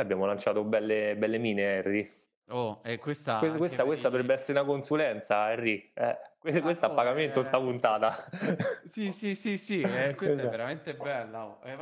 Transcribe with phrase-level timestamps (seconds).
[0.00, 2.10] abbiamo lanciato belle, belle mine, Harry.
[2.50, 5.90] Oh, e questa, questa, questa, questa dovrebbe essere una consulenza, Harry.
[5.92, 7.42] Eh, questa, questa ah, a pagamento, eh...
[7.42, 8.24] sta puntata.
[8.86, 11.46] sì, sì, sì, sì, eh, questa è veramente bella.
[11.46, 11.60] Oh.
[11.64, 11.76] Eh,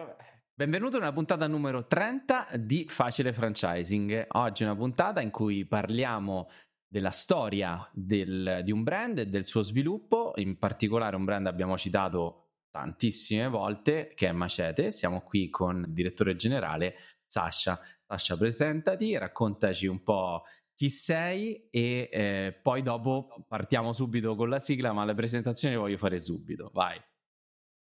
[0.52, 4.26] Benvenuto nella puntata numero 30 di Facile Franchising.
[4.30, 6.48] Oggi è una puntata in cui parliamo
[6.88, 10.32] della storia del, di un brand e del suo sviluppo.
[10.36, 14.90] In particolare un brand abbiamo citato tantissime volte che è Macete.
[14.90, 17.78] Siamo qui con il direttore generale Sasha.
[18.08, 20.42] Sasha, presentati, raccontaci un po'
[20.76, 25.80] chi sei e eh, poi dopo partiamo subito con la sigla, ma le presentazioni le
[25.80, 26.70] voglio fare subito.
[26.72, 27.02] Vai.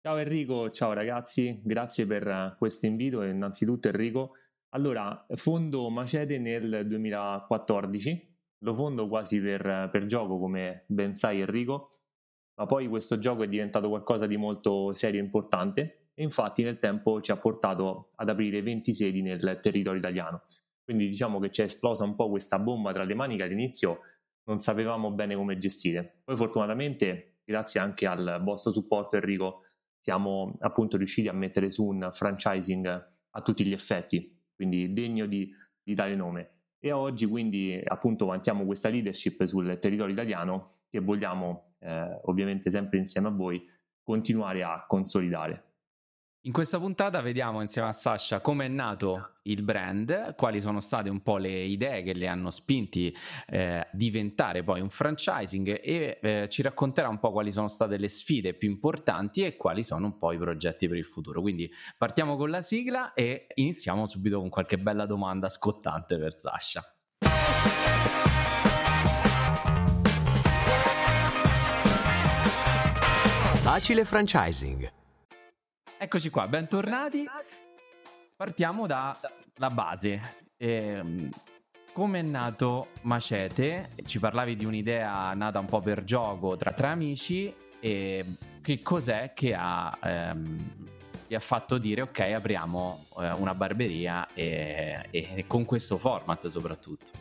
[0.01, 3.25] Ciao Enrico, ciao ragazzi, grazie per questo invito.
[3.25, 4.35] Innanzitutto Enrico,
[4.69, 12.03] allora fondo Macete nel 2014, lo fondo quasi per, per gioco come ben sai Enrico,
[12.55, 16.79] ma poi questo gioco è diventato qualcosa di molto serio e importante e infatti nel
[16.79, 20.43] tempo ci ha portato ad aprire 20 sedi nel territorio italiano.
[20.83, 24.01] Quindi diciamo che ci è esplosa un po' questa bomba tra le mani che all'inizio
[24.45, 26.21] non sapevamo bene come gestire.
[26.23, 29.63] Poi fortunatamente, grazie anche al vostro supporto Enrico,
[29.99, 35.51] siamo appunto riusciti a mettere su un franchising a tutti gli effetti, quindi degno di,
[35.83, 36.51] di tale nome.
[36.79, 42.99] E oggi quindi appunto vantiamo questa leadership sul territorio italiano che vogliamo eh, ovviamente sempre
[42.99, 43.67] insieme a voi
[44.03, 45.74] continuare a consolidare.
[46.47, 51.09] In questa puntata vediamo insieme a Sasha come è nato il brand, quali sono state
[51.09, 56.19] un po' le idee che le hanno spinti eh, a diventare poi un franchising e
[56.21, 60.05] eh, ci racconterà un po' quali sono state le sfide più importanti e quali sono
[60.05, 61.41] un po' i progetti per il futuro.
[61.41, 66.83] Quindi partiamo con la sigla e iniziamo subito con qualche bella domanda scottante per Sasha.
[73.63, 75.03] Facile franchising
[76.05, 77.25] Eccoci qua, bentornati.
[78.37, 80.21] Partiamo dalla base.
[80.59, 81.31] Eh,
[81.95, 83.89] come è nato Macete?
[84.05, 87.51] Ci parlavi di un'idea nata un po' per gioco tra tre amici
[87.81, 88.23] e
[88.61, 90.89] che cos'è che ha, ehm,
[91.27, 97.13] vi ha fatto dire ok apriamo eh, una barberia e, e con questo format soprattutto?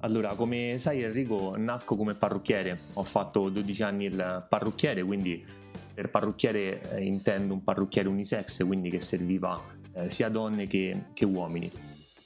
[0.00, 5.55] Allora, come sai Enrico, nasco come parrucchiere, ho fatto 12 anni il parrucchiere, quindi
[5.96, 9.58] per parrucchiere eh, intendo un parrucchiere unisex, quindi che serviva
[9.94, 11.72] eh, sia donne che, che uomini.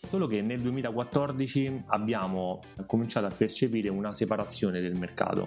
[0.09, 5.47] Solo che nel 2014 abbiamo cominciato a percepire una separazione del mercato.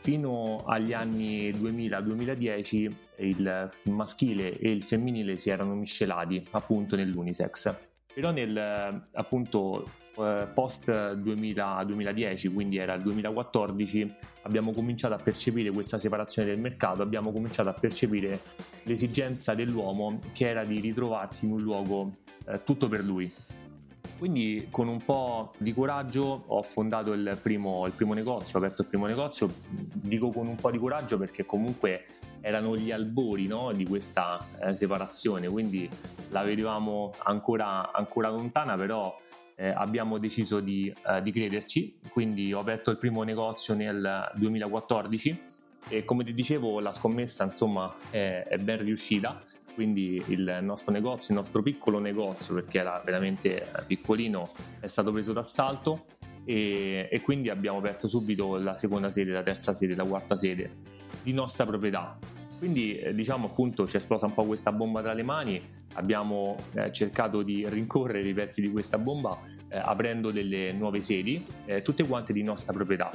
[0.00, 7.74] Fino agli anni 2000-2010 il maschile e il femminile si erano miscelati appunto nell'unisex.
[8.12, 9.88] Però nel appunto
[10.18, 16.58] eh, post 2000, 2010, quindi era il 2014, abbiamo cominciato a percepire questa separazione del
[16.58, 18.40] mercato, abbiamo cominciato a percepire
[18.84, 22.16] l'esigenza dell'uomo che era di ritrovarsi in un luogo
[22.46, 23.30] eh, tutto per lui.
[24.18, 28.82] Quindi con un po' di coraggio ho fondato il primo, il primo negozio, ho aperto
[28.82, 32.06] il primo negozio, dico con un po' di coraggio perché comunque
[32.40, 35.90] erano gli albori no, di questa eh, separazione, quindi
[36.30, 39.14] la vedevamo ancora, ancora lontana, però
[39.56, 45.42] eh, abbiamo deciso di, eh, di, crederci, quindi ho aperto il primo negozio nel 2014
[45.88, 49.42] e come ti dicevo la scommessa insomma è, è ben riuscita,
[49.74, 55.32] quindi il nostro negozio, il nostro piccolo negozio perché era veramente piccolino è stato preso
[55.32, 56.06] d'assalto
[56.44, 60.94] e, e quindi abbiamo aperto subito la seconda sede, la terza sede, la quarta sede
[61.22, 62.18] di nostra proprietà.
[62.58, 65.62] Quindi eh, diciamo appunto ci è esplosa un po' questa bomba tra le mani,
[65.96, 71.44] abbiamo eh, cercato di rincorrere i pezzi di questa bomba eh, aprendo delle nuove sedi,
[71.64, 73.10] eh, tutte quante di nostra proprietà.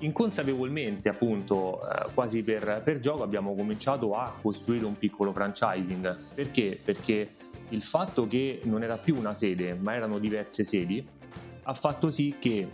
[0.00, 6.16] Inconsapevolmente appunto eh, quasi per, per gioco abbiamo cominciato a costruire un piccolo franchising.
[6.34, 6.78] Perché?
[6.82, 7.30] Perché
[7.70, 11.06] il fatto che non era più una sede ma erano diverse sedi
[11.64, 12.66] ha fatto sì che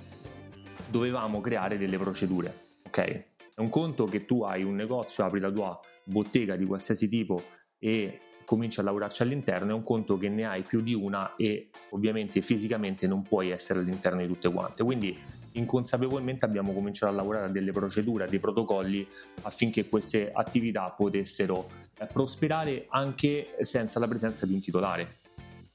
[0.88, 2.66] dovevamo creare delle procedure.
[2.86, 2.98] Ok?
[2.98, 7.42] È un conto che tu hai un negozio, apri la tua bottega di qualsiasi tipo
[7.78, 11.70] e cominci a lavorarci all'interno, è un conto che ne hai più di una e
[11.90, 14.82] ovviamente fisicamente non puoi essere all'interno di tutte quante.
[14.82, 15.18] Quindi
[15.52, 19.06] inconsapevolmente abbiamo cominciato a lavorare a delle procedure, a dei protocolli
[19.42, 25.16] affinché queste attività potessero eh, prosperare anche senza la presenza di un titolare.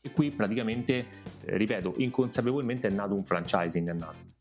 [0.01, 1.05] E qui praticamente,
[1.45, 3.89] eh, ripeto, inconsapevolmente è nato un franchising.
[3.89, 4.38] È nato.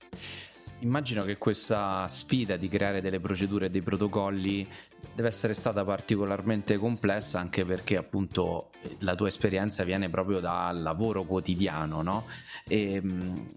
[0.80, 4.66] Immagino che questa sfida di creare delle procedure e dei protocolli
[5.12, 8.70] deve essere stata particolarmente complessa anche perché appunto
[9.00, 12.26] la tua esperienza viene proprio dal lavoro quotidiano, no?
[12.68, 13.54] E, ehm,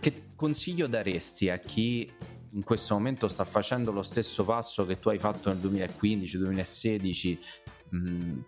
[0.00, 2.10] che consiglio daresti a chi
[2.52, 7.38] in questo momento sta facendo lo stesso passo che tu hai fatto nel 2015-2016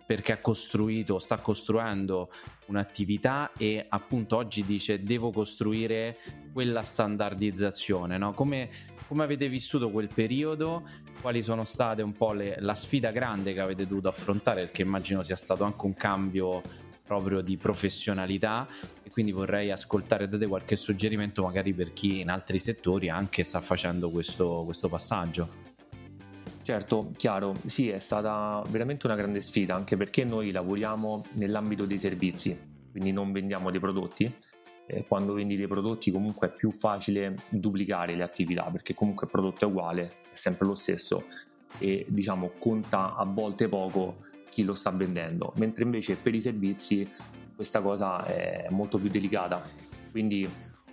[0.05, 2.31] perché ha costruito, sta costruendo
[2.67, 6.17] un'attività e appunto oggi dice devo costruire
[6.53, 8.33] quella standardizzazione, no?
[8.33, 8.69] Come,
[9.07, 10.87] come avete vissuto quel periodo?
[11.19, 14.63] Quali sono state un po' le, la sfida grande che avete dovuto affrontare?
[14.63, 16.61] Perché immagino sia stato anche un cambio
[17.05, 18.65] proprio di professionalità
[19.03, 23.43] e quindi vorrei ascoltare da te qualche suggerimento magari per chi in altri settori anche
[23.43, 25.62] sta facendo questo, questo passaggio.
[26.63, 31.97] Certo, chiaro, sì, è stata veramente una grande sfida anche perché noi lavoriamo nell'ambito dei
[31.99, 32.57] servizi,
[32.89, 34.33] quindi non vendiamo dei prodotti.
[35.07, 39.65] Quando vendi dei prodotti comunque è più facile duplicare le attività perché comunque il prodotto
[39.65, 41.25] è uguale, è sempre lo stesso
[41.79, 44.19] e diciamo conta a volte poco
[44.49, 47.09] chi lo sta vendendo, mentre invece per i servizi
[47.55, 49.61] questa cosa è molto più delicata.
[50.11, 50.49] Quindi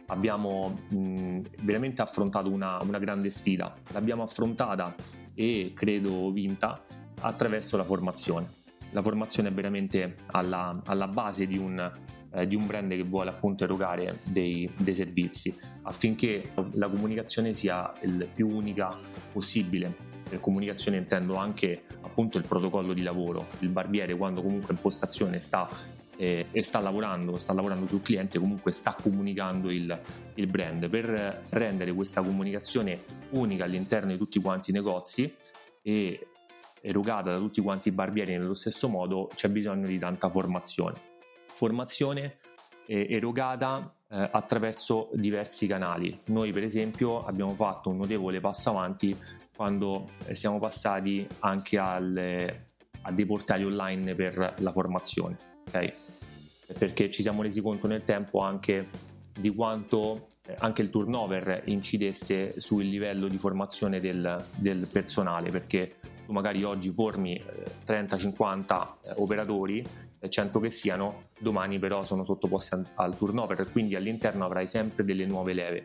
[0.07, 3.73] abbiamo mh, veramente affrontato una, una grande sfida.
[3.93, 6.83] L'abbiamo affrontata e credo vinta
[7.21, 8.59] attraverso la formazione.
[8.91, 11.93] La formazione è veramente alla, alla base di un,
[12.33, 17.93] eh, di un, brand che vuole appunto erogare dei, dei, servizi affinché la comunicazione sia
[18.03, 18.97] il più unica
[19.33, 20.09] possibile.
[20.29, 23.47] Per comunicazione intendo anche appunto il protocollo di lavoro.
[23.61, 25.69] Il barbiere quando comunque in postazione sta
[26.21, 29.99] eh, e sta lavorando, sta lavorando sul cliente, comunque sta comunicando il,
[30.35, 30.87] il, brand.
[30.91, 35.35] Per rendere questa comunicazione unica all'interno di tutti quanti i negozi
[35.81, 36.27] e
[36.83, 41.01] erogata da tutti quanti i barbieri nello stesso modo, c'è bisogno di tanta formazione.
[41.55, 42.37] Formazione
[42.85, 46.21] eh, erogata eh, attraverso diversi canali.
[46.27, 49.17] Noi per esempio abbiamo fatto un notevole passo avanti
[49.57, 52.73] quando eh, siamo passati anche alle,
[53.03, 55.93] a dei portali online per la formazione ok?
[56.79, 58.89] Perché ci siamo resi conto nel tempo anche
[59.33, 65.97] di quanto eh, anche il turnover incidesse sul livello di formazione del, del personale, perché
[66.27, 67.43] tu magari oggi formi
[67.87, 69.85] 30-50 eh, eh, operatori,
[70.27, 75.55] 100 che siano, domani però sono sottoposti al turnover, quindi all'interno avrai sempre delle nuove
[75.55, 75.83] leve.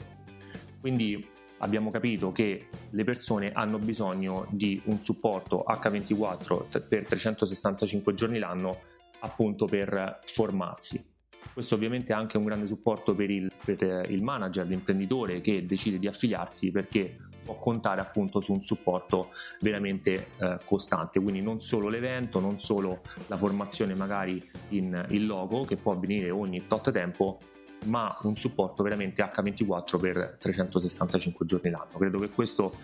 [0.82, 1.26] Quindi
[1.60, 8.82] abbiamo capito che le persone hanno bisogno di un supporto H24 per 365 giorni l'anno
[9.26, 11.14] appunto per formarsi.
[11.54, 16.00] Questo ovviamente è anche un grande supporto per il, per il manager, l'imprenditore che decide
[16.00, 19.30] di affiliarsi perché può contare appunto su un supporto
[19.62, 25.64] veramente eh, costante, quindi non solo l'evento, non solo la formazione magari in, in logo
[25.64, 27.40] che può avvenire ogni tot tempo,
[27.86, 31.98] ma un supporto veramente H24 per 365 giorni l'anno.
[31.98, 32.76] Credo che questo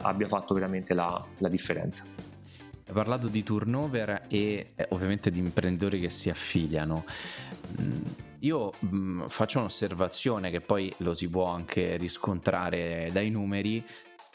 [0.00, 2.04] abbia fatto veramente la, la differenza.
[2.88, 7.04] Hai parlato di turnover e eh, ovviamente di imprenditori che si affiliano.
[7.78, 8.02] Mm,
[8.38, 13.84] io mh, mm, faccio un'osservazione che poi lo si può anche riscontrare dai numeri,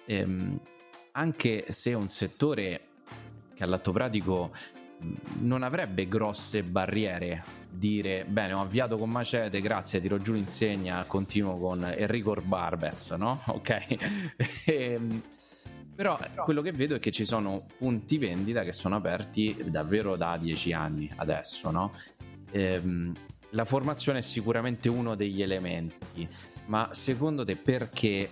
[0.05, 0.59] ehm,
[1.13, 2.81] anche se un settore
[3.55, 4.51] che all'atto pratico
[5.03, 11.03] mm, non avrebbe grosse barriere dire bene ho avviato con Macete grazie tiro giù l'insegna
[11.05, 13.41] continuo con Enrico Barbes no?
[13.47, 13.97] ok e,
[14.65, 15.23] ehm,
[15.95, 20.38] però quello che vedo è che ci sono punti vendita che sono aperti davvero da
[20.38, 21.94] dieci anni adesso, no?
[22.51, 23.13] Ehm,
[23.51, 26.28] la formazione è sicuramente uno degli elementi,
[26.66, 28.30] ma secondo te perché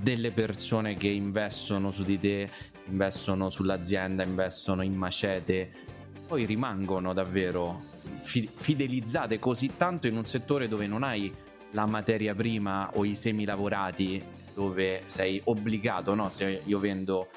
[0.00, 2.50] delle persone che investono su di te,
[2.86, 5.70] investono sull'azienda, investono in macete,
[6.26, 7.80] poi rimangono davvero
[8.20, 11.32] fidelizzate così tanto in un settore dove non hai
[11.72, 14.22] la materia prima o i semi lavorati
[14.54, 16.28] dove sei obbligato, no?
[16.28, 17.28] Se io vendo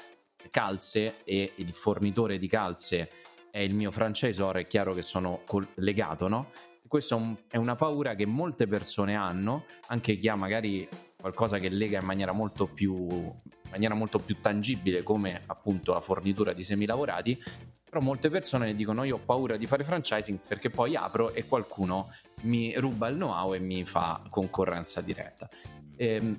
[0.50, 3.10] calze e il fornitore di calze
[3.50, 5.42] è il mio franchisor, è chiaro che sono
[5.76, 6.50] legato, no?
[6.86, 10.88] Questa è una paura che molte persone hanno, anche chi ha magari
[11.18, 13.08] qualcosa che lega in maniera molto più,
[13.70, 17.42] maniera molto più tangibile come appunto la fornitura di semilavorati,
[17.88, 22.12] però molte persone dicono io ho paura di fare franchising perché poi apro e qualcuno
[22.42, 25.48] mi ruba il know-how e mi fa concorrenza diretta.
[25.96, 26.38] Ehm,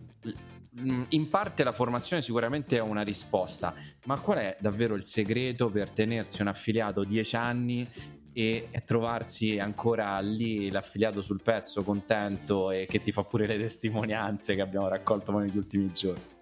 [0.79, 3.73] Mm, in parte la formazione sicuramente è una risposta,
[4.05, 7.87] ma qual è davvero il segreto per tenersi un affiliato 10 anni
[8.31, 14.53] e trovarsi ancora lì l'affiliato sul pezzo contento e che ti fa pure le testimonianze
[14.53, 16.36] che abbiamo raccolto negli ultimi giorni?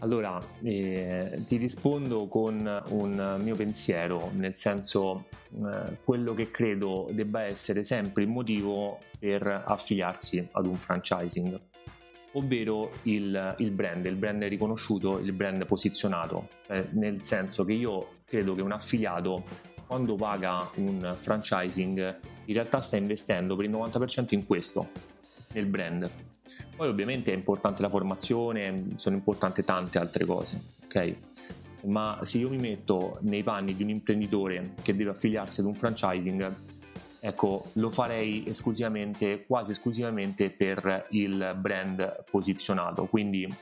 [0.00, 7.42] Allora, eh, ti rispondo con un mio pensiero, nel senso eh, quello che credo debba
[7.42, 11.60] essere sempre il motivo per affiliarsi ad un franchising
[12.32, 18.18] ovvero il, il, brand, il brand riconosciuto, il brand posizionato, eh, nel senso che io
[18.24, 19.44] credo che un affiliato
[19.86, 24.90] quando paga un franchising in realtà sta investendo per il 90% in questo,
[25.54, 26.08] nel brand.
[26.78, 31.16] Poi ovviamente è importante la formazione, sono importanti tante altre cose, ok?
[31.86, 35.74] ma se io mi metto nei panni di un imprenditore che deve affiliarsi ad un
[35.74, 36.54] franchising,
[37.20, 43.06] ecco, lo farei esclusivamente, quasi esclusivamente per il brand posizionato.
[43.06, 43.52] Quindi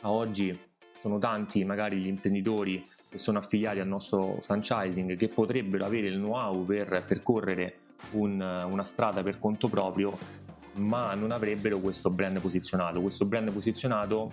[0.00, 0.56] a oggi
[1.00, 6.16] sono tanti magari gli imprenditori che sono affiliati al nostro franchising che potrebbero avere il
[6.16, 7.76] know-how per percorrere
[8.12, 10.16] un, una strada per conto proprio,
[10.78, 13.00] ma non avrebbero questo brand posizionato.
[13.00, 14.32] Questo brand posizionato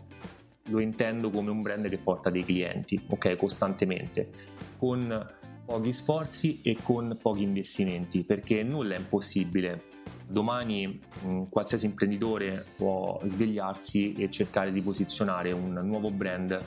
[0.70, 4.32] lo intendo come un brand che porta dei clienti, ok, costantemente,
[4.78, 5.34] con
[5.66, 9.94] pochi sforzi e con pochi investimenti, perché nulla è impossibile.
[10.28, 16.60] Domani mh, qualsiasi imprenditore può svegliarsi e cercare di posizionare un nuovo brand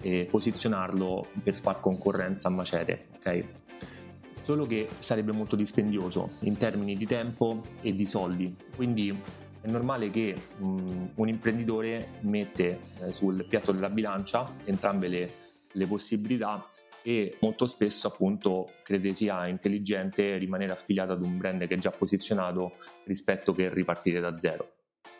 [0.00, 3.44] e posizionarlo per far concorrenza a Macete, ok?
[4.42, 9.16] Solo che sarebbe molto dispendioso in termini di tempo e di soldi, quindi
[9.60, 15.32] è normale che um, un imprenditore mette eh, sul piatto della bilancia entrambe le,
[15.70, 16.66] le possibilità
[17.02, 21.90] e molto spesso appunto crede sia intelligente rimanere affiliato ad un brand che è già
[21.90, 24.72] posizionato rispetto che ripartire da zero.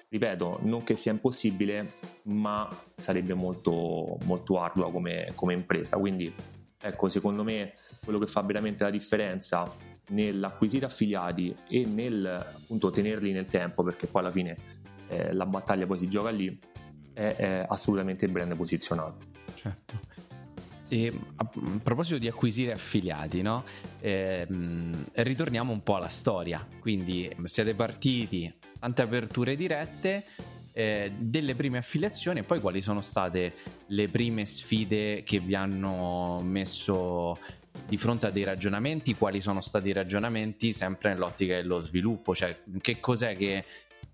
[0.08, 5.98] Ripeto, non che sia impossibile, ma sarebbe molto, molto ardua come, come impresa.
[5.98, 6.34] Quindi
[6.80, 9.70] ecco, secondo me quello che fa veramente la differenza
[10.08, 14.56] nell'acquisire affiliati e nel appunto tenerli nel tempo, perché poi alla fine
[15.08, 16.58] eh, la battaglia poi si gioca lì,
[17.12, 19.28] è, è assolutamente il brand posizionato.
[19.54, 20.18] Certo.
[20.88, 21.48] E a
[21.80, 23.62] proposito di acquisire affiliati, no?
[24.00, 24.44] eh,
[25.12, 26.66] ritorniamo un po' alla storia.
[26.80, 30.24] Quindi siete partiti, tante aperture dirette,
[30.72, 33.54] eh, delle prime affiliazioni e poi quali sono state
[33.86, 37.38] le prime sfide che vi hanno messo
[37.86, 42.56] di fronte a dei ragionamenti, quali sono stati i ragionamenti sempre nell'ottica dello sviluppo, cioè
[42.80, 43.64] che cos'è che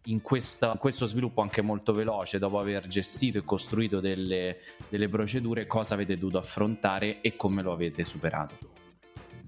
[0.05, 4.57] in, questa, in questo sviluppo anche molto veloce, dopo aver gestito e costruito delle,
[4.89, 8.76] delle procedure, cosa avete dovuto affrontare e come lo avete superato?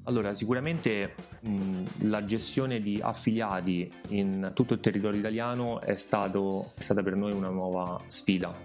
[0.09, 6.81] Allora, sicuramente mh, la gestione di affiliati in tutto il territorio italiano è, stato, è
[6.81, 8.57] stata per noi una nuova sfida,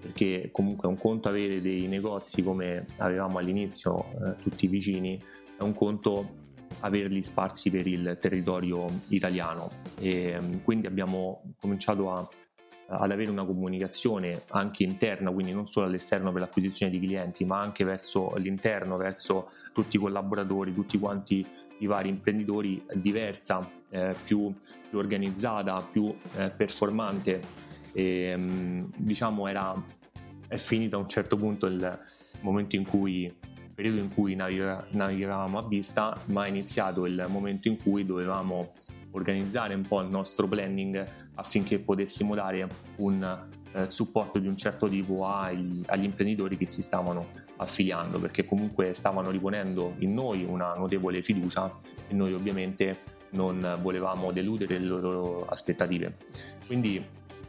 [0.00, 5.22] perché comunque è un conto avere dei negozi come avevamo all'inizio eh, tutti vicini,
[5.56, 6.42] è un conto
[6.80, 9.70] averli sparsi per il territorio italiano.
[10.00, 12.28] E quindi abbiamo cominciato a,
[12.86, 17.60] ad avere una comunicazione anche interna, quindi non solo all'esterno per l'acquisizione di clienti, ma
[17.60, 21.46] anche verso l'interno, verso tutti i collaboratori, tutti quanti
[21.78, 24.52] i vari imprenditori diversa, eh, più,
[24.88, 27.62] più, organizzata, più eh, performante.
[27.92, 28.36] E
[28.96, 29.80] diciamo era
[30.48, 31.98] è finito a un certo punto il
[32.40, 33.32] momento in cui
[33.74, 38.72] periodo in cui naviga- navigavamo a vista, ma è iniziato il momento in cui dovevamo
[39.10, 44.88] organizzare un po' il nostro planning affinché potessimo dare un eh, supporto di un certo
[44.88, 50.74] tipo ai, agli imprenditori che si stavano affiliando, perché comunque stavano riponendo in noi una
[50.74, 51.72] notevole fiducia
[52.08, 56.16] e noi ovviamente non volevamo deludere le loro aspettative.
[56.66, 57.04] Quindi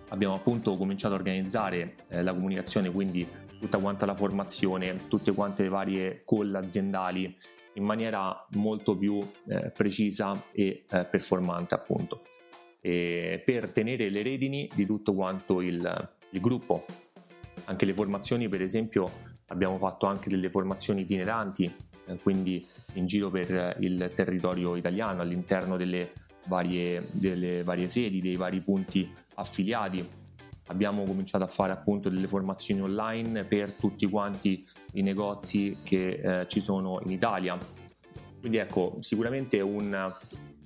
[0.10, 3.28] abbiamo appunto cominciato a organizzare eh, la comunicazione, quindi
[3.60, 7.36] tutta quanta la formazione, tutte quante le varie call aziendali
[7.74, 12.22] in maniera molto più eh, precisa e eh, performante appunto
[12.86, 16.86] e per tenere le redini di tutto quanto il, il gruppo
[17.64, 19.10] anche le formazioni per esempio
[19.48, 21.74] abbiamo fatto anche delle formazioni itineranti
[22.06, 22.64] eh, quindi
[22.94, 26.12] in giro per il territorio italiano all'interno delle
[26.46, 30.08] varie, delle varie sedi dei vari punti affiliati
[30.68, 34.64] abbiamo cominciato a fare appunto delle formazioni online per tutti quanti
[34.94, 37.58] i negozi che eh, ci sono in Italia.
[38.40, 40.12] Quindi ecco, sicuramente un,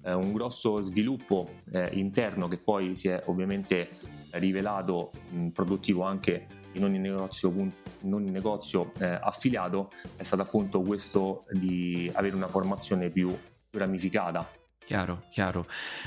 [0.03, 3.89] eh, un grosso sviluppo eh, interno che poi si è ovviamente
[4.31, 10.81] rivelato mh, produttivo anche in ogni negozio, in ogni negozio eh, affiliato è stato appunto
[10.81, 13.35] questo di avere una formazione più,
[13.71, 14.49] ramificata.
[14.85, 15.65] Chiaro, chiaro.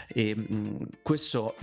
[0.08, 1.54] E mh, questo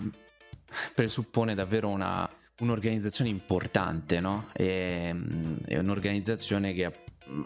[0.94, 4.48] presuppone davvero una, un'organizzazione importante, no?
[4.54, 5.14] è,
[5.66, 6.86] è un'organizzazione che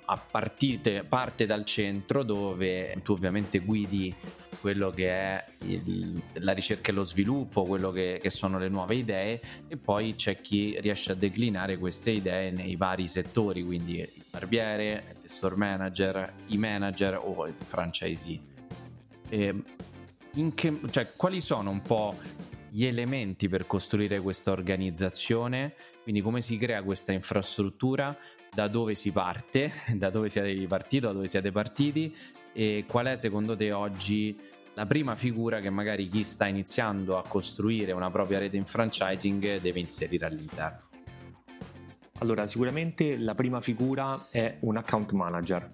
[0.05, 4.13] a partite, parte dal centro dove tu ovviamente guidi
[4.59, 8.95] quello che è il, la ricerca e lo sviluppo, quello che, che, sono le nuove
[8.95, 14.23] idee e poi c'è chi riesce a declinare queste idee nei vari settori, quindi il
[14.29, 18.39] barbiere, il store manager, i manager o il franchisee.
[19.27, 22.15] Che, cioè, quali sono un po'
[22.69, 28.17] gli elementi per costruire questa organizzazione, quindi come si crea questa infrastruttura,
[28.53, 32.15] da dove si parte, da dove siete partiti, da dove siete partiti
[32.53, 34.37] e qual è secondo te oggi
[34.75, 39.59] la prima figura che magari chi sta iniziando a costruire una propria rete in franchising
[39.59, 40.91] deve inserire all'interno.
[42.19, 45.69] Allora, sicuramente la prima figura è un account manager.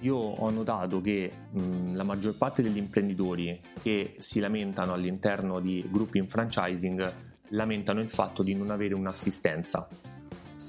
[0.00, 5.84] Io ho notato che mh, la maggior parte degli imprenditori che si lamentano all'interno di
[5.90, 7.12] gruppi in franchising
[7.50, 9.88] lamentano il fatto di non avere un'assistenza.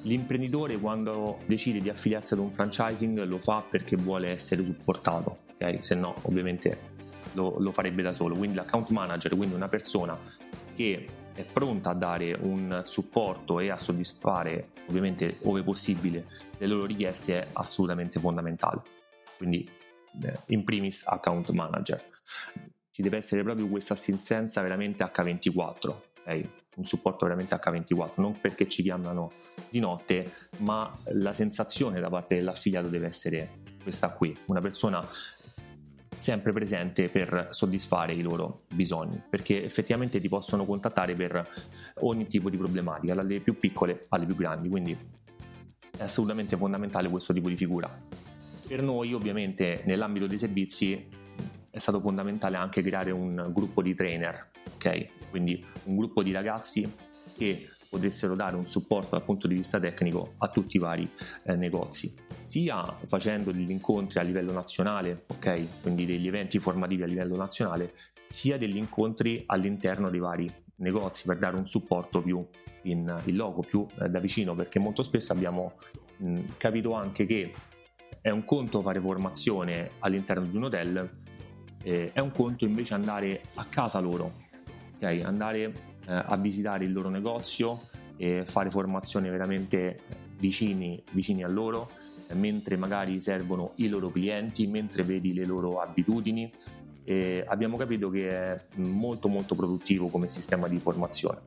[0.07, 5.79] L'imprenditore quando decide di affiliarsi ad un franchising lo fa perché vuole essere supportato, okay?
[5.81, 6.95] se no ovviamente
[7.33, 8.35] lo, lo farebbe da solo.
[8.35, 10.17] Quindi l'account manager, quindi una persona
[10.75, 16.25] che è pronta a dare un supporto e a soddisfare, ovviamente, ove possibile,
[16.57, 18.81] le loro richieste è assolutamente fondamentale.
[19.35, 19.69] Quindi,
[20.23, 22.01] eh, in primis, account manager.
[22.91, 26.49] Ci deve essere proprio questa assistenza veramente H24, okay?
[26.77, 29.31] Un supporto veramente H24, non perché ci chiamano
[29.69, 33.49] di notte, ma la sensazione da parte dell'affiliato deve essere
[33.81, 35.05] questa qui, una persona
[36.17, 41.47] sempre presente per soddisfare i loro bisogni, perché effettivamente ti possono contattare per
[42.01, 44.97] ogni tipo di problematica, dalle più piccole alle più grandi, quindi
[45.97, 47.89] è assolutamente fondamentale questo tipo di figura.
[48.67, 51.07] Per noi ovviamente nell'ambito dei servizi
[51.69, 55.29] è stato fondamentale anche creare un gruppo di trainer, ok?
[55.29, 56.91] Quindi un gruppo di ragazzi
[57.37, 61.09] che potessero dare un supporto dal punto di vista tecnico a tutti i vari
[61.43, 65.81] eh, negozi, sia facendo degli incontri a livello nazionale, ok?
[65.81, 67.93] Quindi degli eventi formativi a livello nazionale,
[68.27, 72.45] sia degli incontri all'interno dei vari negozi per dare un supporto più
[72.83, 75.73] in, in loco, più eh, da vicino, perché molto spesso abbiamo
[76.17, 77.53] mh, capito anche che
[78.21, 81.09] è un conto fare formazione all'interno di un hotel,
[81.87, 84.33] eh, è un conto invece andare a casa loro,
[84.95, 85.21] ok?
[85.23, 85.63] Andare
[86.05, 87.83] eh, a visitare il loro negozio
[88.17, 90.01] e fare formazioni veramente
[90.37, 91.91] vicini, vicini a loro,
[92.27, 96.51] eh, mentre magari servono i loro clienti, mentre vedi le loro abitudini.
[97.47, 101.39] Abbiamo capito che è molto molto produttivo come sistema di formazione.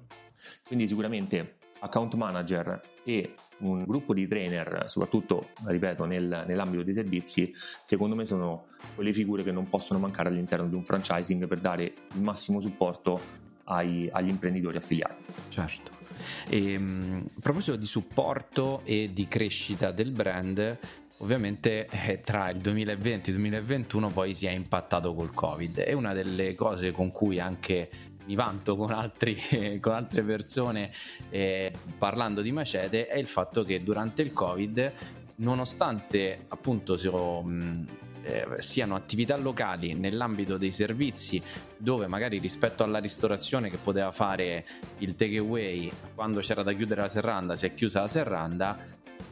[0.66, 7.52] Quindi sicuramente account manager e un gruppo di trainer, soprattutto, ripeto, nel, nell'ambito dei servizi,
[7.82, 11.82] secondo me sono quelle figure che non possono mancare all'interno di un franchising per dare
[12.14, 13.20] il massimo supporto
[13.64, 15.24] ai, agli imprenditori affiliati.
[15.48, 15.98] Certo.
[16.48, 20.78] E, ehm, a proposito di supporto e di crescita del brand,
[21.18, 25.92] ovviamente eh, tra il 2020 e il 2021 poi si è impattato col Covid e
[25.92, 27.88] una delle cose con cui anche
[28.30, 29.36] mi vanto con, altri,
[29.82, 30.90] con altre persone
[31.30, 34.92] eh, parlando di Macete è il fatto che durante il Covid,
[35.36, 37.86] nonostante appunto si, mh,
[38.22, 41.42] eh, siano attività locali nell'ambito dei servizi
[41.76, 44.64] dove magari rispetto alla ristorazione che poteva fare
[44.98, 48.78] il takeaway quando c'era da chiudere la serranda si è chiusa la serranda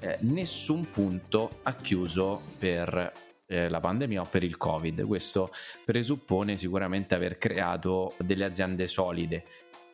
[0.01, 5.03] eh, nessun punto ha chiuso per eh, la pandemia o per il covid.
[5.05, 5.51] Questo
[5.85, 9.45] presuppone sicuramente aver creato delle aziende solide.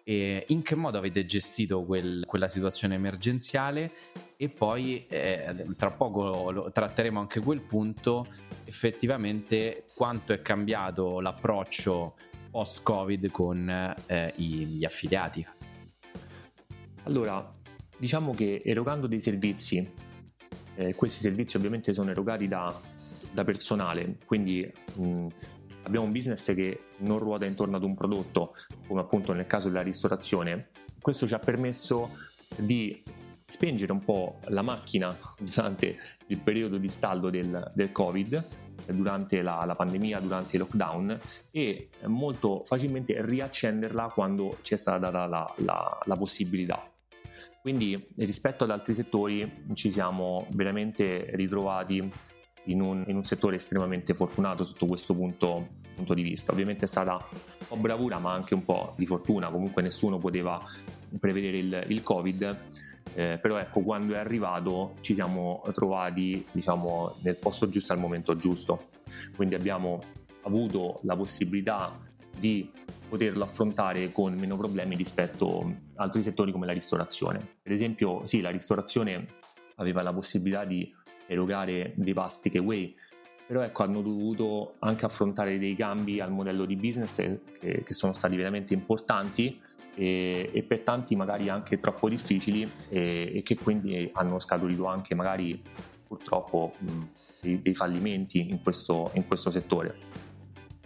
[0.07, 3.91] E in che modo avete gestito quel, quella situazione emergenziale?
[4.37, 8.27] E poi eh, tra poco lo, tratteremo anche quel punto.
[8.65, 12.17] Effettivamente quanto è cambiato l'approccio
[12.51, 15.47] post covid con eh, gli affiliati?
[17.05, 17.53] Allora
[17.97, 20.03] diciamo che erogando dei servizi
[20.77, 22.75] eh, questi servizi ovviamente sono erogati da,
[23.35, 25.27] da personale quindi mh,
[25.85, 28.55] abbiamo un business che non ruota intorno ad un prodotto,
[28.87, 30.71] come appunto nel caso della ristorazione,
[31.01, 32.11] questo ci ha permesso
[32.57, 33.03] di
[33.47, 35.97] spengere un po' la macchina durante
[36.29, 38.45] il periodo di staldo del, del Covid,
[38.87, 41.19] durante la, la, pandemia, durante i lockdown
[41.51, 46.89] e molto facilmente riaccenderla quando ci è stata data la, la, la possibilità.
[47.61, 52.11] Quindi rispetto ad altri settori ci siamo veramente ritrovati
[52.65, 56.53] in un, in un settore estremamente fortunato sotto questo punto, punto, di vista.
[56.53, 60.63] Ovviamente è stata un po' bravura ma anche un po' di fortuna, comunque nessuno poteva
[61.19, 62.59] prevedere il, il Covid.
[63.17, 68.35] Eh, però ecco quando è arrivato ci siamo trovati diciamo nel posto giusto al momento
[68.35, 68.89] giusto
[69.37, 70.03] quindi abbiamo
[70.45, 71.97] avuto la possibilità
[72.37, 72.69] di
[73.07, 78.41] poterlo affrontare con meno problemi rispetto a altri settori come la ristorazione per esempio sì
[78.41, 79.27] la ristorazione
[79.77, 80.91] aveva la possibilità di
[81.27, 82.95] erogare dei pasti takeaway,
[83.47, 87.17] però ecco hanno dovuto anche affrontare dei cambi al modello di business
[87.59, 89.61] che, che sono stati veramente importanti
[89.95, 95.15] e, e, per tanti magari anche troppo difficili e, e, che quindi hanno scaturito anche
[95.15, 95.63] magari
[96.07, 97.03] purtroppo mh,
[97.41, 100.33] dei, dei, fallimenti in questo, in questo settore.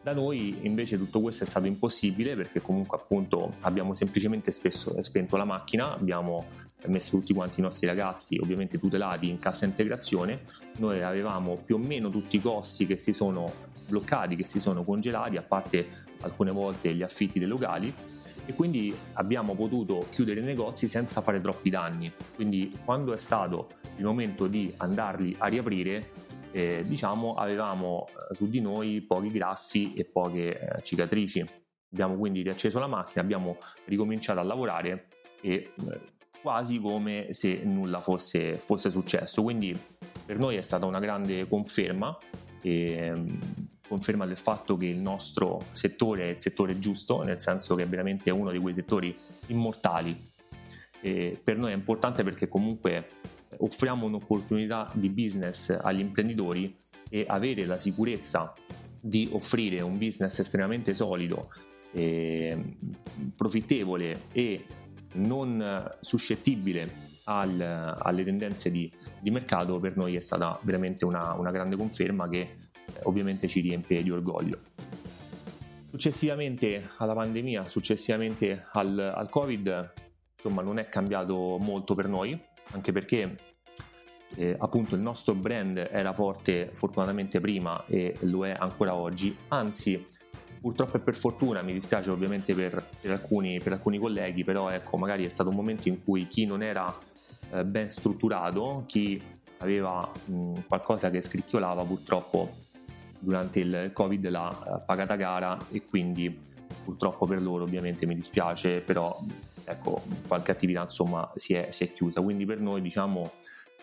[0.08, 5.36] Da noi invece tutto questo è stato impossibile perché comunque appunto abbiamo semplicemente spesso, spento
[5.36, 6.46] la macchina, abbiamo
[6.86, 10.44] messo tutti quanti i nostri ragazzi ovviamente tutelati in cassa integrazione,
[10.78, 13.52] noi avevamo più o meno tutti i costi che si sono
[13.86, 15.86] bloccati, che si sono congelati, a parte
[16.22, 17.92] alcune volte gli affitti dei locali
[18.46, 22.10] e quindi abbiamo potuto chiudere i negozi senza fare troppi danni.
[22.34, 26.12] Quindi quando è stato il momento di andarli a riaprire,
[26.52, 31.44] eh, diciamo avevamo eh, su di noi pochi grassi e poche eh, cicatrici.
[31.92, 35.08] Abbiamo quindi riacceso la macchina, abbiamo ricominciato a lavorare
[35.40, 36.00] e eh,
[36.40, 39.42] quasi come se nulla fosse, fosse, successo.
[39.42, 39.78] Quindi
[40.24, 42.16] per noi è stata una grande conferma.
[42.60, 43.38] E, ehm,
[43.88, 47.88] conferma del fatto che il nostro settore è il settore giusto, nel senso che è
[47.88, 50.30] veramente uno di quei settori immortali.
[51.00, 53.08] E per noi è importante perché comunque
[53.58, 56.76] offriamo un'opportunità di business agli imprenditori
[57.08, 58.52] e avere la sicurezza
[59.00, 61.48] di offrire un business estremamente solido,
[61.92, 62.76] e
[63.34, 64.64] profittevole e
[65.14, 68.90] non suscettibile al, alle tendenze di,
[69.20, 72.50] di, mercato per noi è stata veramente una, una grande conferma che eh,
[73.04, 74.60] ovviamente ci riempie di orgoglio.
[75.90, 79.92] Successivamente alla pandemia, successivamente al, al Covid,
[80.36, 82.38] insomma non è cambiato molto per noi,
[82.72, 83.36] anche perché
[84.34, 90.06] eh, appunto il nostro brand era forte fortunatamente prima e lo è ancora oggi, anzi
[90.60, 94.96] purtroppo e per fortuna mi dispiace ovviamente per, per, alcuni, per alcuni, colleghi, però ecco
[94.96, 96.92] magari è stato un momento in cui chi non era
[97.52, 99.20] eh, ben strutturato, chi
[99.58, 102.66] aveva mh, qualcosa che scricchiolava purtroppo
[103.20, 106.38] durante il covid l'ha eh, pagata gara e quindi
[106.84, 109.18] purtroppo per loro ovviamente mi dispiace però
[109.64, 112.20] ecco qualche attività insomma si è, si è chiusa.
[112.20, 113.32] Quindi per noi diciamo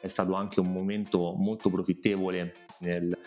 [0.06, 3.18] è stato anche un momento molto profittevole nel,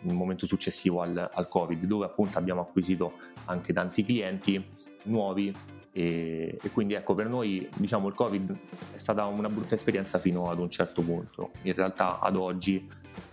[0.00, 3.14] nel momento successivo al, al, Covid, dove appunto abbiamo acquisito
[3.46, 4.62] anche tanti clienti
[5.04, 5.50] nuovi
[5.92, 8.54] e, e, quindi ecco per noi diciamo il Covid
[8.92, 11.52] è stata una brutta esperienza fino ad un certo punto.
[11.62, 12.86] In realtà ad oggi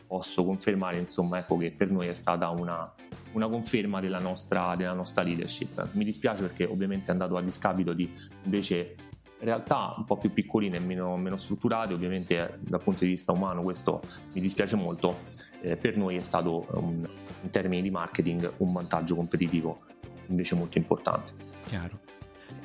[0.08, 2.90] posso confermare insomma ecco che per noi è stata una,
[3.34, 5.90] una conferma della nostra, della nostra leadership.
[5.92, 8.10] Mi dispiace perché ovviamente è andato a discapito di
[8.44, 8.96] invece
[9.44, 13.62] realtà un po' più piccoline e meno, meno strutturate, ovviamente dal punto di vista umano
[13.62, 14.02] questo
[14.34, 15.20] mi dispiace molto,
[15.62, 17.08] eh, per noi è stato un,
[17.42, 19.82] in termini di marketing un vantaggio competitivo
[20.28, 21.34] invece molto importante.
[21.66, 22.00] Chiaro.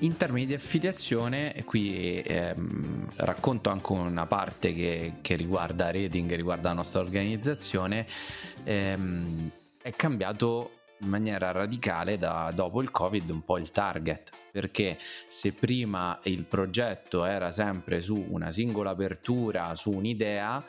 [0.01, 6.69] In termini di affiliazione, qui ehm, racconto anche una parte che, che, riguarda rating, riguarda
[6.69, 8.07] la nostra organizzazione,
[8.63, 9.51] ehm,
[9.83, 14.31] è cambiato in maniera radicale da, dopo il covid un po' il target.
[14.51, 20.63] Perché se prima il progetto era sempre su una singola apertura su un'idea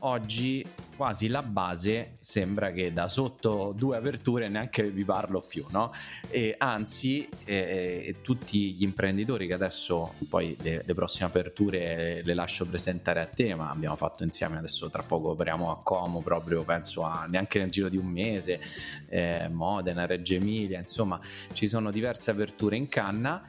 [0.00, 0.64] oggi
[0.96, 5.92] quasi la base sembra che da sotto due aperture neanche vi parlo più, no?
[6.28, 12.66] E anzi, eh, tutti gli imprenditori che adesso poi le, le, prossime aperture le lascio
[12.66, 17.02] presentare a te, ma abbiamo fatto insieme adesso tra poco operiamo a Como proprio penso
[17.02, 18.60] a neanche nel giro di un mese,
[19.08, 21.18] eh, Modena, Reggio Emilia, insomma,
[21.52, 23.42] ci sono diverse aperture in canna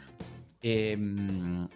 [0.59, 1.69] e mh,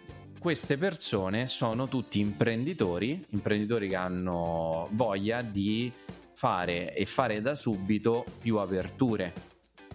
[0.46, 5.92] queste persone sono tutti imprenditori, imprenditori che hanno voglia di
[6.34, 9.32] fare e fare da subito più aperture.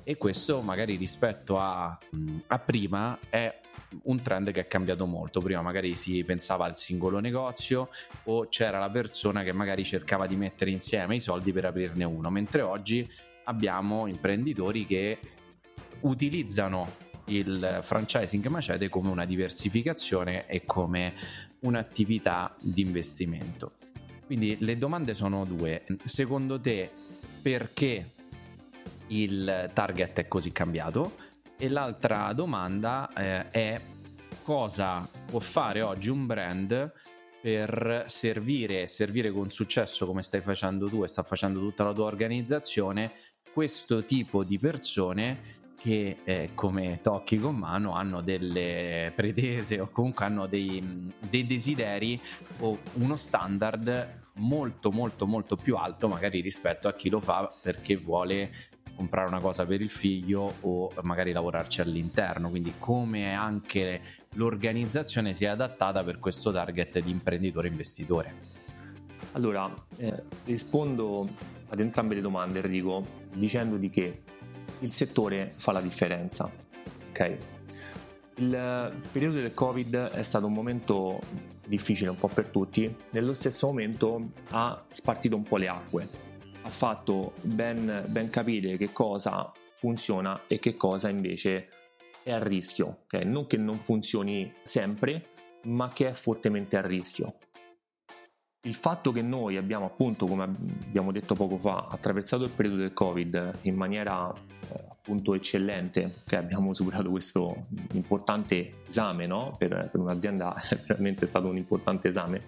[0.03, 1.97] E questo magari rispetto a,
[2.47, 3.61] a prima è
[4.03, 5.39] un trend che è cambiato molto.
[5.39, 7.87] Prima magari si pensava al singolo negozio
[8.25, 12.29] o c'era la persona che magari cercava di mettere insieme i soldi per aprirne uno,
[12.29, 13.09] mentre oggi
[13.45, 15.17] abbiamo imprenditori che
[16.01, 21.13] utilizzano il franchising Macete come una diversificazione e come
[21.60, 23.73] un'attività di investimento.
[24.25, 25.84] Quindi le domande sono due.
[26.05, 26.89] Secondo te
[27.41, 28.13] perché
[29.07, 31.15] il target è così cambiato?
[31.57, 33.81] E l'altra domanda eh, è
[34.41, 36.91] cosa può fare oggi un brand
[37.41, 42.05] per servire, servire con successo come stai facendo tu e sta facendo tutta la tua
[42.05, 43.12] organizzazione
[43.51, 50.25] questo tipo di persone che eh, come tocchi con mano hanno delle pretese o comunque
[50.25, 52.21] hanno dei, dei desideri
[52.59, 57.97] o uno standard molto molto molto più alto magari rispetto a chi lo fa perché
[57.97, 58.51] vuole
[58.95, 62.49] comprare una cosa per il figlio o magari lavorarci all'interno.
[62.49, 64.01] Quindi come anche
[64.33, 68.35] l'organizzazione si è adattata per questo target di imprenditore investitore.
[69.31, 71.27] Allora eh, rispondo
[71.69, 74.21] ad entrambe le domande Enrico dicendo di che
[74.79, 76.51] il settore fa la differenza.
[77.10, 77.38] Ok?
[78.36, 81.19] Il periodo del Covid è stato un momento
[81.67, 86.07] difficile un po' per tutti, nello stesso momento ha spartito un po' le acque,
[86.62, 91.69] ha fatto ben, ben capire che cosa funziona e che cosa invece
[92.23, 93.25] è a rischio, okay?
[93.25, 95.29] non che non funzioni sempre,
[95.63, 97.36] ma che è fortemente a rischio.
[98.63, 102.93] Il fatto che noi abbiamo appunto, come abbiamo detto poco fa, attraversato il periodo del
[102.93, 109.56] Covid in maniera eh, appunto eccellente, che abbiamo superato questo importante esame, no?
[109.58, 112.43] per, per un'azienda è veramente stato un importante esame,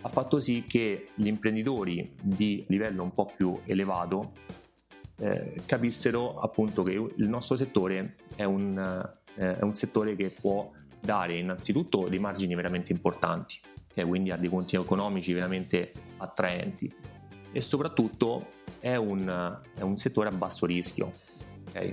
[0.00, 4.32] ha fatto sì che gli imprenditori di livello un po' più elevato
[5.18, 8.76] eh, capissero appunto che il nostro settore è un,
[9.36, 10.70] eh, è un settore che può
[11.00, 13.60] dare innanzitutto dei margini veramente importanti
[14.02, 16.92] che quindi ha dei conti economici veramente attraenti
[17.50, 21.12] e soprattutto è un, è un settore a basso rischio.
[21.68, 21.92] Okay?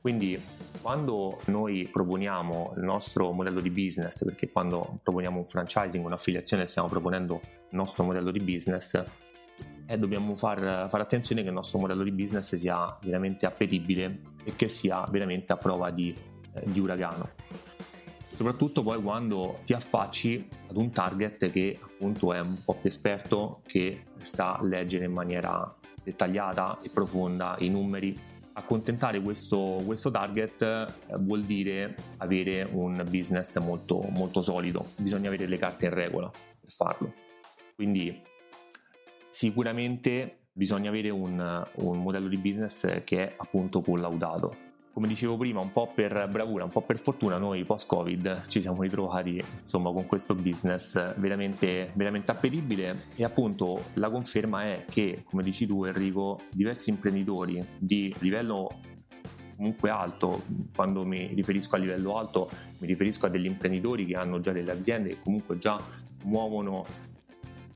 [0.00, 0.40] Quindi
[0.80, 6.88] quando noi proponiamo il nostro modello di business, perché quando proponiamo un franchising, un'affiliazione, stiamo
[6.88, 9.02] proponendo il nostro modello di business,
[9.86, 14.54] eh, dobbiamo fare far attenzione che il nostro modello di business sia veramente appetibile e
[14.54, 16.14] che sia veramente a prova di,
[16.54, 17.30] eh, di uragano
[18.38, 23.62] soprattutto poi quando ti affacci ad un target che appunto è un po' più esperto,
[23.66, 28.16] che sa leggere in maniera dettagliata e profonda i numeri.
[28.52, 30.86] Accontentare questo, questo target eh,
[31.18, 36.70] vuol dire avere un business molto, molto solido, bisogna avere le carte in regola per
[36.70, 37.12] farlo.
[37.74, 38.22] Quindi
[39.30, 44.67] sicuramente bisogna avere un, un modello di business che è appunto collaudato
[44.98, 48.82] come dicevo prima, un po' per bravura, un po' per fortuna, noi post-Covid ci siamo
[48.82, 53.04] ritrovati insomma con questo business veramente, veramente appetibile.
[53.14, 58.80] E appunto la conferma è che, come dici tu Enrico, diversi imprenditori di livello
[59.54, 60.42] comunque alto,
[60.74, 64.72] quando mi riferisco a livello alto mi riferisco a degli imprenditori che hanno già delle
[64.72, 65.80] aziende che comunque già
[66.24, 66.84] muovono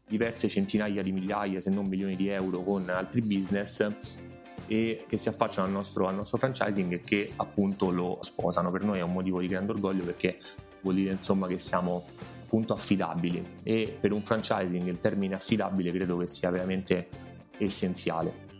[0.09, 4.21] diverse centinaia di migliaia se non milioni di euro con altri business
[4.67, 8.71] e che si affacciano al nostro, al nostro franchising e che appunto lo sposano.
[8.71, 10.39] Per noi è un motivo di grande orgoglio perché
[10.81, 12.07] vuol dire insomma che siamo
[12.43, 17.09] appunto affidabili e per un franchising il termine affidabile credo che sia veramente
[17.59, 18.51] essenziale.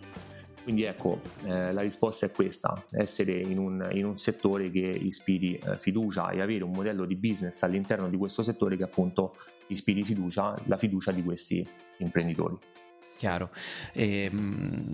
[0.63, 5.59] Quindi ecco, eh, la risposta è questa, essere in un, in un settore che ispiri
[5.59, 9.35] eh, fiducia e avere un modello di business all'interno di questo settore che appunto
[9.67, 11.67] ispiri fiducia, la fiducia di questi
[11.99, 12.57] imprenditori.
[13.17, 13.51] Chiaro.
[13.93, 14.91] E, ehm,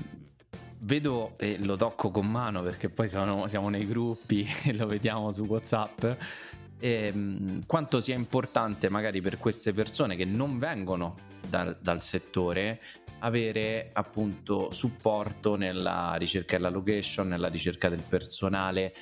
[0.80, 5.30] vedo e lo tocco con mano perché poi sono, siamo nei gruppi e lo vediamo
[5.30, 6.04] su WhatsApp.
[6.04, 11.16] E, ehm, quanto sia importante magari per queste persone che non vengono
[11.48, 12.80] dal, dal settore
[13.20, 18.94] avere appunto supporto nella ricerca della location, nella ricerca del personale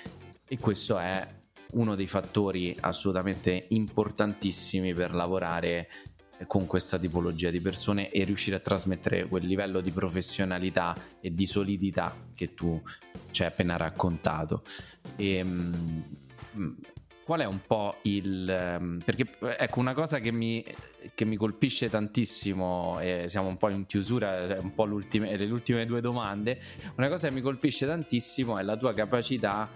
[0.49, 1.27] e questo è
[1.73, 5.89] uno dei fattori assolutamente importantissimi per lavorare
[6.47, 11.47] con questa tipologia di persone e riuscire a trasmettere quel livello di professionalità e di
[11.47, 12.81] solidità che tu
[13.31, 14.63] ci hai appena raccontato.
[15.17, 16.77] E, um,
[17.25, 18.77] qual è un po' il...
[18.79, 19.27] Um, perché
[19.59, 20.65] ecco una cosa che mi,
[21.15, 26.01] che mi colpisce tantissimo, e siamo un po' in chiusura, un po' le ultime due
[26.01, 26.61] domande,
[26.97, 29.69] una cosa che mi colpisce tantissimo è la tua capacità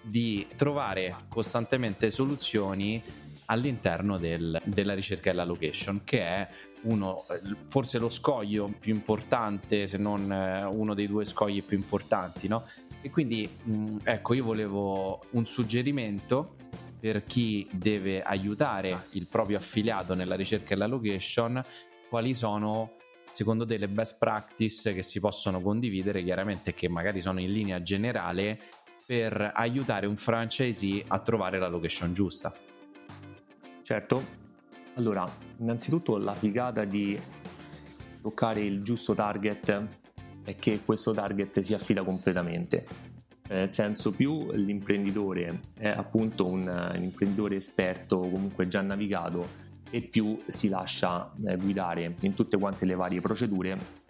[0.00, 3.02] di trovare costantemente soluzioni
[3.46, 6.48] all'interno del, della ricerca della location, che è
[6.82, 7.24] uno,
[7.66, 12.64] forse lo scoglio più importante, se non eh, uno dei due scogli più importanti, no?
[13.00, 16.56] E quindi, mh, ecco, io volevo un suggerimento
[16.98, 21.60] per chi deve aiutare il proprio affiliato nella ricerca della location,
[22.08, 22.94] quali sono
[23.32, 27.82] secondo te le best practice che si possono condividere, chiaramente che magari sono in linea
[27.82, 28.58] generale,
[29.04, 32.54] per aiutare un franchisee a trovare la location giusta?
[33.82, 34.24] Certo,
[34.94, 37.18] allora, innanzitutto la figata di
[38.20, 39.86] toccare il giusto target
[40.44, 42.86] è che questo target si affida completamente.
[43.48, 50.00] Eh, nel senso, più l'imprenditore è appunto un, un imprenditore esperto, comunque già navigato, e
[50.02, 54.00] più si lascia eh, guidare in tutte quante le varie procedure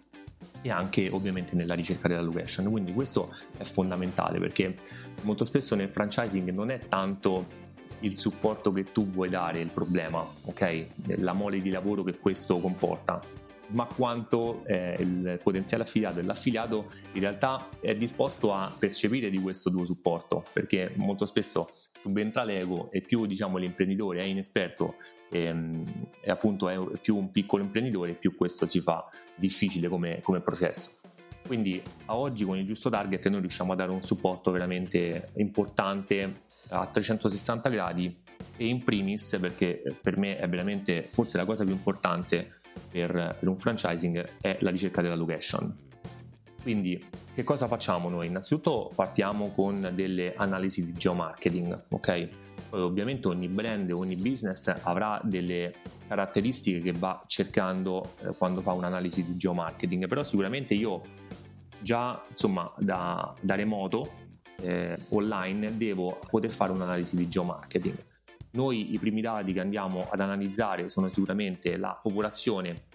[0.61, 2.69] e anche ovviamente nella ricerca della location.
[2.69, 4.77] Quindi questo è fondamentale perché
[5.21, 7.62] molto spesso nel franchising non è tanto
[8.03, 10.87] il supporto che tu vuoi dare il problema, ok?
[11.17, 13.21] La mole di lavoro che questo comporta,
[13.67, 19.39] ma quanto eh, il potenziale affiliato e l'affiliato in realtà è disposto a percepire di
[19.39, 24.95] questo tuo supporto, perché molto spesso subentra l'ego e più diciamo, l'imprenditore è inesperto
[25.29, 30.41] ehm, e appunto è più un piccolo imprenditore, più questo si fa difficile come, come
[30.41, 30.91] processo.
[31.47, 36.41] Quindi a oggi con il giusto target noi riusciamo a dare un supporto veramente importante
[36.69, 38.21] a 360 gradi
[38.57, 42.51] e in primis perché per me è veramente forse la cosa più importante
[42.89, 45.91] per, per un franchising è la ricerca della location.
[46.61, 48.27] Quindi che cosa facciamo noi?
[48.27, 52.29] Innanzitutto partiamo con delle analisi di geomarketing, ok?
[52.69, 55.73] Poi ovviamente ogni brand, ogni business avrà delle
[56.07, 61.01] caratteristiche che va cercando eh, quando fa un'analisi di geomarketing, però sicuramente io
[61.79, 64.11] già insomma da, da remoto
[64.61, 67.95] eh, online devo poter fare un'analisi di geomarketing.
[68.51, 72.85] Noi i primi dati che andiamo ad analizzare sono sicuramente la popolazione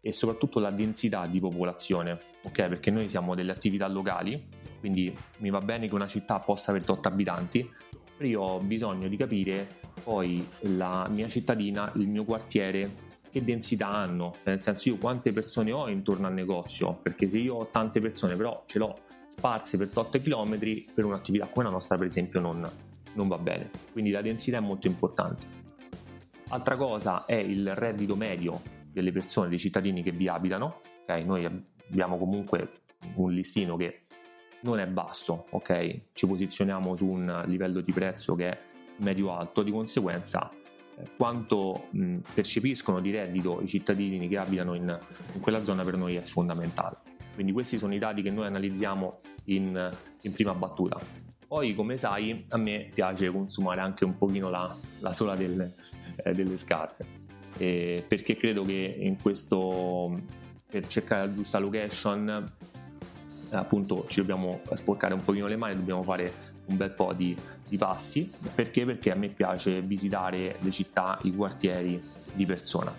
[0.00, 2.68] e soprattutto la densità di popolazione, ok?
[2.68, 6.90] Perché noi siamo delle attività locali, quindi mi va bene che una città possa avere
[6.90, 7.68] 8 abitanti,
[8.16, 13.88] però io ho bisogno di capire poi la mia cittadina, il mio quartiere, che densità
[13.88, 18.00] hanno, nel senso io quante persone ho intorno al negozio, perché se io ho tante
[18.00, 18.98] persone però ce l'ho
[19.36, 20.58] sparse per 8 km,
[20.94, 22.68] per un'attività come la nostra per esempio non,
[23.12, 25.64] non va bene, quindi la densità è molto importante.
[26.48, 30.80] Altra cosa è il reddito medio delle persone, dei cittadini che vi abitano.
[31.02, 31.24] Okay?
[31.24, 32.82] Noi abbiamo comunque
[33.16, 34.04] un listino che
[34.60, 36.12] non è basso, ok?
[36.12, 38.58] Ci posizioniamo su un livello di prezzo che è
[38.98, 40.50] medio-alto, di conseguenza
[40.96, 41.88] eh, quanto
[42.32, 44.98] percepiscono di reddito i cittadini che abitano in,
[45.34, 47.05] in, quella zona per noi è fondamentale.
[47.36, 49.90] Quindi questi sono i dati che noi analizziamo in,
[50.22, 50.98] in prima battuta.
[51.46, 55.72] Poi, come sai, a me piace consumare anche un pochino la, la sola del,
[56.16, 57.16] eh, delle scarpe
[57.58, 60.20] eh, perché credo che in questo
[60.68, 62.52] per cercare la giusta location
[63.50, 67.76] appunto ci dobbiamo sporcare un pochino le mani dobbiamo fare un bel po' di, di
[67.76, 68.84] passi perché?
[68.84, 72.00] perché a me piace visitare le città i quartieri
[72.32, 72.92] di persona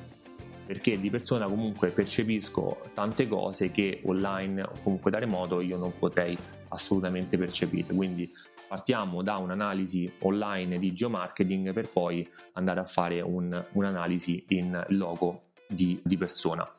[0.67, 5.93] perché di persona comunque percepisco tante cose che online o comunque da remoto io non
[5.97, 8.29] potrei assolutamente percepire quindi
[8.67, 15.51] partiamo da un'analisi online di geomarketing per poi andare a fare un, un'analisi in logo
[15.67, 16.69] di, di persona.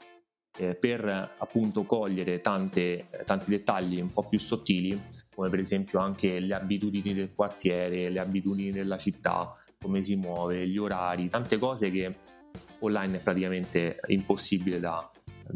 [0.61, 5.01] Eh, per appunto cogliere tante, tanti dettagli un po' più sottili,
[5.35, 10.67] come per esempio anche le abitudini del quartiere, le abitudini della città, come si muove,
[10.67, 12.17] gli orari, tante cose che
[12.81, 15.11] online è praticamente impossibile da,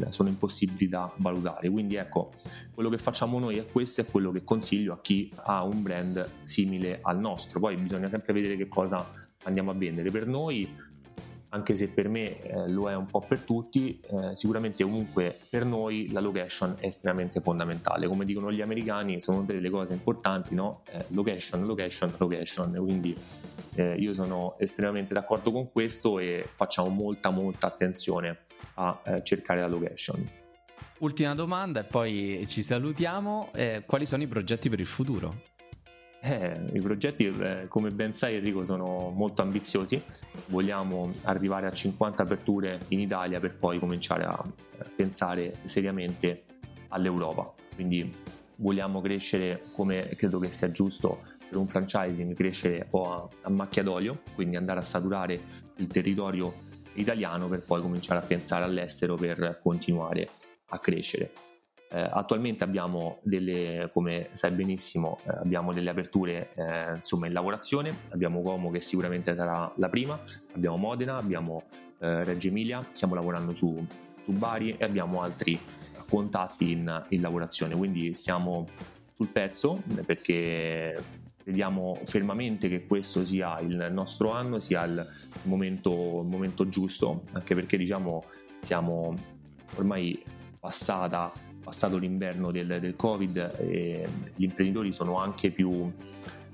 [0.09, 1.69] sono impossibili da valutare.
[1.69, 2.31] Quindi ecco,
[2.73, 6.29] quello che facciamo noi è questo e quello che consiglio a chi ha un brand
[6.43, 7.59] simile al nostro.
[7.59, 9.09] Poi bisogna sempre vedere che cosa
[9.43, 10.09] andiamo a vendere.
[10.09, 10.69] Per noi
[11.53, 15.65] anche se per me eh, lo è un po' per tutti, eh, sicuramente comunque per
[15.65, 18.07] noi la location è estremamente fondamentale.
[18.07, 20.81] Come dicono gli americani, sono delle cose importanti, no?
[20.91, 22.73] Eh, location, location, location.
[22.79, 23.15] Quindi
[23.75, 28.39] eh, io sono estremamente d'accordo con questo e facciamo molta, molta attenzione
[28.75, 30.27] a eh, cercare la location.
[30.99, 33.51] Ultima domanda e poi ci salutiamo.
[33.53, 35.52] Eh, quali sono i progetti per il futuro?
[36.25, 40.01] Eh, I progetti, eh, come ben sai Enrico, sono molto ambiziosi.
[40.47, 46.45] Vogliamo arrivare a 50 aperture in Italia per poi cominciare a eh, pensare seriamente
[46.87, 47.53] all'Europa.
[47.75, 48.09] Quindi
[48.55, 53.83] vogliamo crescere come credo che sia giusto per un franchising, crescere un a, a macchia
[53.83, 55.41] d'olio, quindi andare a saturare
[55.75, 56.53] il territorio
[56.93, 60.29] italiano per poi cominciare a pensare all'estero per continuare
[60.69, 61.52] a crescere.
[61.93, 67.95] Eh, attualmente abbiamo delle, come sai benissimo, eh, abbiamo delle aperture eh, insomma in lavorazione,
[68.09, 70.19] abbiamo Como che sicuramente sarà la prima,
[70.55, 71.65] abbiamo Modena, abbiamo
[71.99, 73.85] eh, Reggio Emilia, stiamo lavorando su,
[74.23, 75.59] su Bari e abbiamo altri
[76.09, 78.67] contatti in, in lavorazione, quindi stiamo
[79.13, 80.99] sul pezzo perché
[81.43, 85.07] crediamo fermamente che questo sia il nostro anno, sia il
[85.43, 88.23] momento, il momento giusto, anche perché diciamo
[88.61, 89.15] siamo
[89.75, 90.23] ormai
[90.59, 95.91] passata, passato l'inverno del, del Covid e gli imprenditori sono anche più,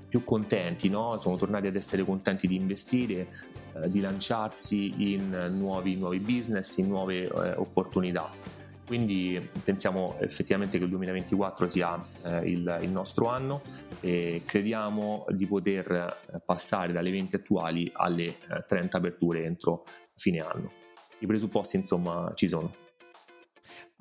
[0.08, 1.18] più contenti, no?
[1.20, 3.28] sono tornati ad essere contenti di investire,
[3.74, 8.58] eh, di lanciarsi in nuovi, nuovi business, in nuove eh, opportunità
[8.90, 13.62] quindi pensiamo effettivamente che il 2024 sia eh, il, il, nostro anno
[14.00, 19.84] e crediamo di poter eh, passare dalle 20 attuali alle eh, 30 aperture entro
[20.16, 20.72] fine anno.
[21.20, 22.79] I presupposti insomma ci sono.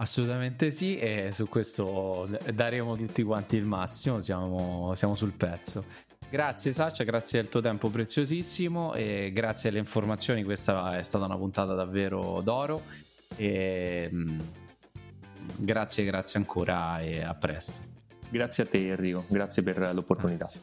[0.01, 5.83] Assolutamente sì e su questo daremo tutti quanti il massimo, siamo, siamo sul pezzo.
[6.29, 11.35] Grazie Saccia, grazie del tuo tempo preziosissimo e grazie alle informazioni, questa è stata una
[11.35, 12.83] puntata davvero d'oro.
[13.35, 14.39] E, mm,
[15.57, 17.81] grazie, grazie ancora e a presto.
[18.29, 20.45] Grazie a te Enrico, grazie per l'opportunità.
[20.45, 20.61] Grazie.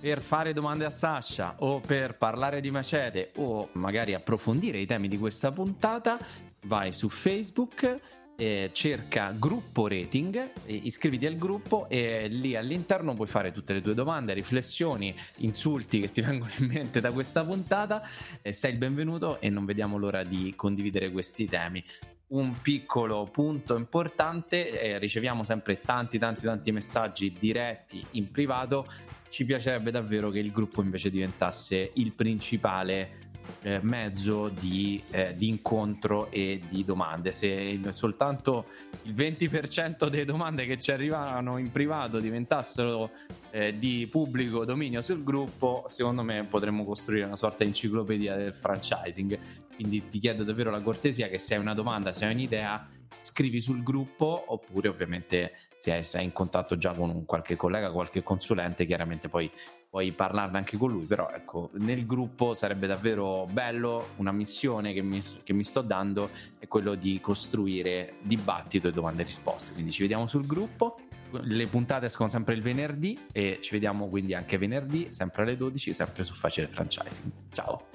[0.00, 5.08] Per fare domande a Sasha o per parlare di Macete o magari approfondire i temi
[5.08, 6.18] di questa puntata,
[6.66, 7.98] vai su Facebook,
[8.40, 13.82] eh, cerca gruppo rating, eh, iscriviti al gruppo e lì all'interno puoi fare tutte le
[13.82, 18.02] tue domande, riflessioni, insulti che ti vengono in mente da questa puntata.
[18.40, 21.84] Eh, sei il benvenuto e non vediamo l'ora di condividere questi temi.
[22.28, 28.86] un piccolo punto importante, eh, riceviamo sempre tanti tanti tanti messaggi diretti in privato,
[29.28, 33.29] ci piacerebbe davvero che il gruppo invece diventasse il principale
[33.62, 37.32] eh, mezzo di, eh, di, incontro e di domande.
[37.32, 38.66] Se soltanto
[39.02, 43.10] il 20% delle domande che ci arrivavano in privato diventassero
[43.50, 48.54] eh, di pubblico dominio sul gruppo, secondo me potremmo costruire una sorta di enciclopedia del
[48.54, 49.38] franchising.
[49.74, 52.86] Quindi ti chiedo davvero la cortesia che se hai una domanda, se hai un'idea,
[53.20, 58.22] scrivi sul gruppo oppure ovviamente se sei in contatto già con un qualche collega, qualche
[58.22, 59.50] consulente, chiaramente poi
[59.90, 65.02] puoi parlarne anche con lui, però ecco, nel gruppo sarebbe davvero bello, una missione che
[65.02, 66.30] mi, che mi sto dando
[66.60, 70.96] è quello di costruire dibattito e domande e risposte, quindi ci vediamo sul gruppo,
[71.32, 75.92] le puntate escono sempre il venerdì e ci vediamo quindi anche venerdì, sempre alle 12,
[75.92, 77.32] sempre su Facile Franchising.
[77.52, 77.89] Ciao!